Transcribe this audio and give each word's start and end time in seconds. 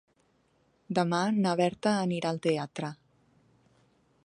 Demà 0.99 1.19
na 1.43 1.51
Berta 1.59 1.93
anirà 2.07 2.33
al 2.35 2.41
teatre. 2.49 2.93